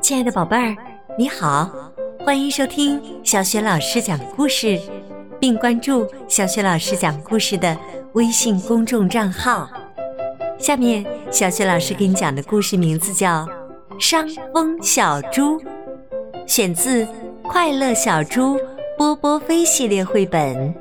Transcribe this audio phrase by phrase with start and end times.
[0.00, 0.76] 亲爱的宝贝儿，
[1.18, 1.68] 你好，
[2.24, 4.80] 欢迎收听小雪老师讲故事，
[5.38, 7.76] 并关注小雪老师讲故事的
[8.12, 9.68] 微信公众账号。
[10.58, 13.46] 下面，小雪老师给你讲的故事名字叫
[13.98, 15.60] 《伤风小猪》，
[16.46, 17.04] 选自
[17.42, 18.58] 《快乐小猪
[18.96, 20.74] 波波飞》系列绘本。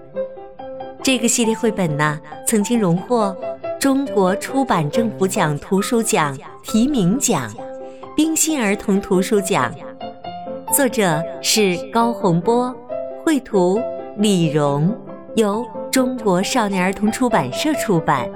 [1.03, 3.35] 这个系列绘本呢，曾经荣获
[3.79, 7.51] 中国出版政府奖图书奖提名奖。
[8.17, 9.71] 冰心儿童图书奖，
[10.73, 12.75] 作者是高洪波，
[13.23, 13.79] 绘图
[14.17, 14.91] 李荣，
[15.35, 18.27] 由中国少年儿童出版社出版。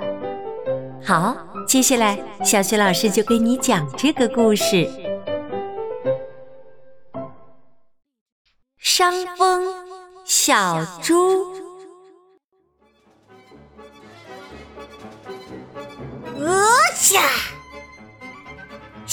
[1.04, 1.36] 好，
[1.68, 4.88] 接下来小雪老师就给你讲这个故事：
[8.78, 9.64] 伤风
[10.24, 11.44] 小猪。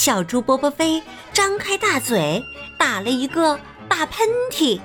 [0.09, 1.03] 小猪波波飞
[1.35, 2.43] 张开大嘴，
[2.79, 4.80] 打了一个大喷嚏，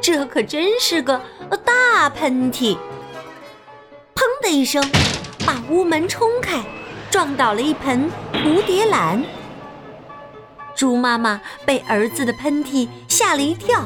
[0.00, 1.20] 这可真是个
[1.64, 2.78] 大喷嚏！
[4.14, 4.80] 砰的一声，
[5.44, 6.62] 把屋门冲开，
[7.10, 9.24] 撞倒了一盆蝴蝶兰。
[10.76, 13.84] 猪妈妈被儿子的喷嚏吓了一跳，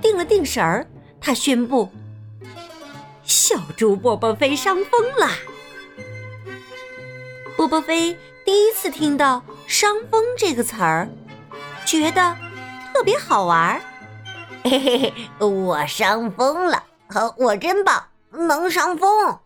[0.00, 0.86] 定了定神儿，
[1.20, 1.90] 她宣布
[3.26, 5.30] ：“小猪波波飞伤风了。”
[7.58, 9.42] 波波飞第一次听到。
[9.66, 11.08] 伤风这个词儿，
[11.84, 12.36] 觉得
[12.92, 13.80] 特别好玩儿。
[14.64, 16.84] 嘿嘿嘿，我伤风了，
[17.36, 19.40] 我真棒，能伤风。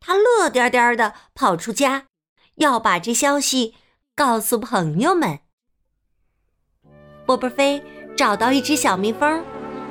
[0.00, 2.04] 他乐颠颠的跑出家，
[2.56, 3.74] 要把这消息
[4.14, 5.40] 告诉朋友们。
[7.24, 7.82] 波波飞
[8.16, 9.44] 找到一只小蜜蜂，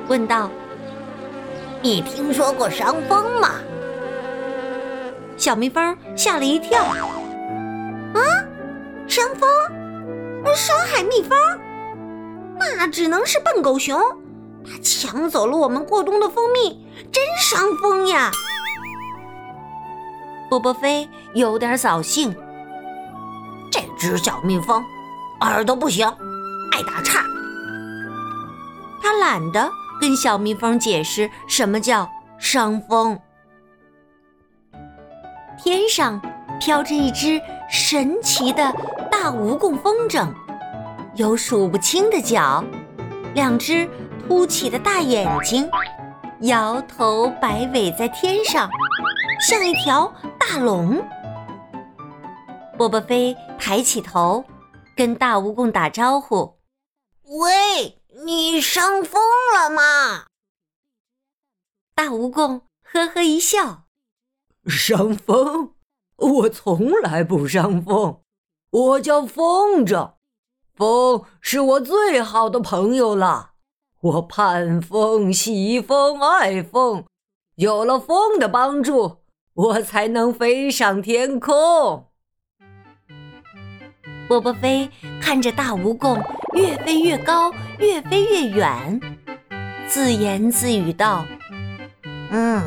[0.08, 0.50] 问道
[1.82, 3.60] ：“你听说过伤风吗？”
[5.36, 6.84] 小蜜蜂吓了一跳。
[10.56, 11.38] 伤害蜜蜂？
[12.58, 14.00] 那只能是笨狗熊，
[14.64, 18.30] 它抢走了我们过冬的蜂蜜，真伤风呀！
[20.48, 22.34] 波波飞有点扫兴，
[23.70, 24.82] 这只小蜜蜂
[25.42, 26.08] 耳朵不行，
[26.72, 27.22] 爱打岔。
[29.02, 32.08] 他懒得跟小蜜蜂解释什么叫
[32.38, 33.20] 伤风。
[35.62, 36.20] 天上
[36.58, 37.38] 飘着一只
[37.70, 38.74] 神奇的。
[39.08, 40.28] 大蜈蚣风筝
[41.16, 42.62] 有数不清的脚，
[43.34, 43.88] 两只
[44.28, 45.66] 凸起的大眼睛，
[46.42, 48.68] 摇头摆尾在天上，
[49.48, 51.02] 像一条大龙。
[52.76, 54.44] 波波飞抬起头，
[54.94, 56.58] 跟大蜈蚣打招呼
[57.24, 59.22] ：“喂，你伤风
[59.54, 60.26] 了吗？”
[61.96, 63.84] 大蜈蚣呵呵一笑
[64.68, 65.72] ：“伤风？
[66.16, 68.20] 我从来不伤风。”
[68.68, 70.15] 我叫风筝，
[70.76, 73.52] 风是我最好的朋友了。
[74.02, 77.04] 我盼风、喜风、爱风，
[77.54, 79.22] 有了风的帮助，
[79.54, 82.08] 我才能飞上天空。
[84.28, 86.22] 波波飞看着大蜈蚣
[86.52, 89.00] 越飞越高，越飞越远，
[89.88, 91.24] 自言自语道
[92.30, 92.62] ：“嗯，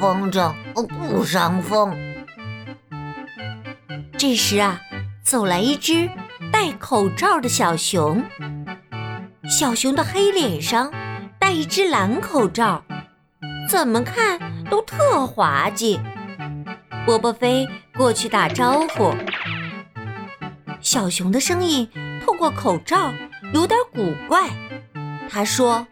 [0.00, 1.96] 风筝不伤风。”
[4.18, 4.80] 这时啊。
[5.24, 6.10] 走来一只
[6.52, 8.22] 戴口罩的小熊，
[9.48, 10.92] 小熊的黑脸上
[11.38, 12.84] 戴一只蓝口罩，
[13.68, 14.38] 怎么看
[14.70, 15.98] 都特滑稽。
[17.04, 19.14] 波波飞过去打招呼，
[20.80, 21.88] 小熊的声音
[22.24, 23.12] 透过口罩
[23.54, 24.50] 有点古怪。
[25.28, 25.86] 他说：“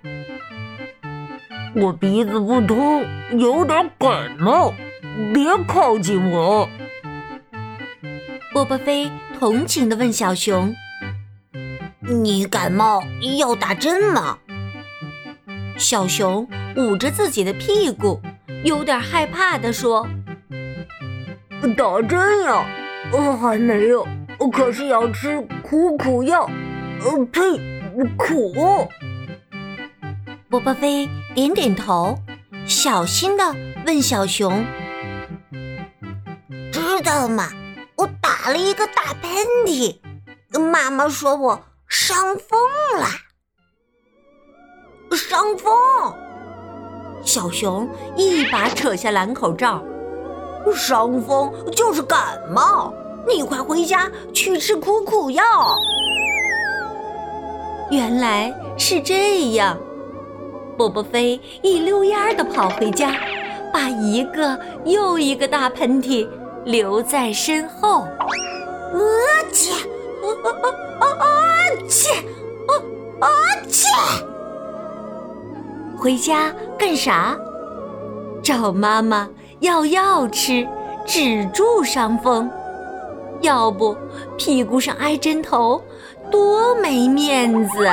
[1.74, 3.04] 我鼻子不通，
[3.38, 4.72] 有点感冒，
[5.32, 6.68] 别靠近我。”
[8.52, 9.10] 波波飞
[9.40, 10.76] 同情地问小熊
[11.98, 13.02] ：“你感冒
[13.38, 14.36] 要打针吗？”
[15.80, 16.46] 小熊
[16.76, 18.20] 捂着自己的屁股，
[18.64, 20.06] 有点害怕地说
[21.74, 22.66] ：“打针呀，
[23.12, 24.06] 呃，还没有，
[24.52, 26.42] 可是要吃苦苦药。
[27.02, 27.40] 呃，呸，
[28.18, 28.52] 苦。”
[30.50, 32.18] 波波飞点点头，
[32.66, 33.56] 小心地
[33.86, 34.66] 问小熊
[36.70, 37.48] ：“知道吗？”
[38.42, 39.30] 打了一个大喷
[39.66, 39.98] 嚏，
[40.58, 42.58] 妈妈说我伤风
[42.98, 43.06] 了。
[45.14, 45.70] 伤风！
[47.22, 49.84] 小熊一把扯下蓝口罩，
[50.74, 52.94] 伤风就是感冒，
[53.28, 55.76] 你快回家去吃苦苦药。
[57.90, 59.76] 原来是这样，
[60.78, 63.14] 波波飞一溜烟儿的跑回家，
[63.70, 66.26] 把一个又一个大喷嚏。
[66.64, 68.06] 留在身后，
[68.92, 69.00] 我
[69.52, 69.72] 去！
[70.22, 70.26] 啊
[71.00, 71.06] 啊
[73.20, 73.28] 啊！
[73.68, 73.88] 切！
[75.98, 77.36] 回家干啥？
[78.42, 79.28] 找妈妈
[79.60, 80.66] 要药吃，
[81.06, 82.50] 止住伤风。
[83.42, 83.96] 要不
[84.36, 85.82] 屁股上挨针头，
[86.30, 87.88] 多没面子！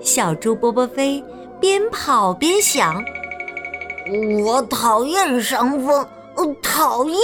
[0.00, 1.22] 小猪波波飞
[1.60, 3.02] 边跑边想：
[4.44, 6.06] 我讨厌伤风，
[6.62, 7.18] 讨厌！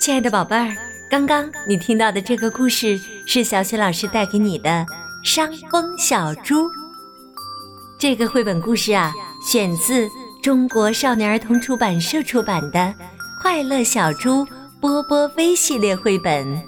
[0.00, 0.76] 亲爱的宝贝儿，
[1.10, 4.70] 刚刚你听到的这个故事是小雪老师带给你的
[5.24, 6.54] 《伤风小猪》。
[7.98, 9.12] 这个绘本故事啊。
[9.40, 10.10] 选自
[10.42, 12.78] 中国少年儿童出版社出版的
[13.40, 14.44] 《快乐小猪
[14.80, 16.60] 波波飞》系列绘本。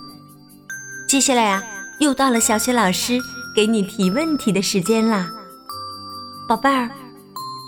[1.09, 1.61] 接下来啊，
[1.99, 3.19] 又到了小雪老师
[3.57, 5.29] 给你提问题的时间啦，
[6.51, 6.91] 宝贝儿，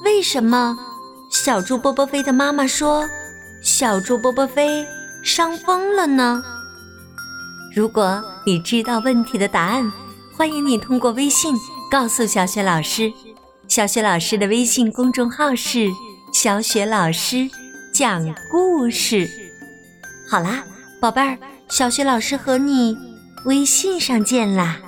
[0.05, 0.77] 为什么
[1.31, 3.09] 小猪波波飞的妈妈说
[3.63, 4.85] 小猪波波飞
[5.23, 6.43] 伤风了呢？
[7.73, 9.89] 如果你知道问题的答案，
[10.37, 11.55] 欢迎你通过微信
[11.89, 13.13] 告诉小雪老师。
[13.69, 15.89] 小雪老师的微信公众号是
[16.35, 17.49] “小雪老师
[17.95, 19.31] 讲故事”。
[20.29, 20.65] 好啦，
[21.01, 21.39] 宝贝儿，
[21.69, 22.99] 小雪老师和你
[23.45, 24.81] 微信上见啦。